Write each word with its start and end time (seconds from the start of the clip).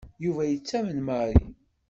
Yuba 0.23 0.43
yettamen 0.45 0.99
Mary. 1.07 1.35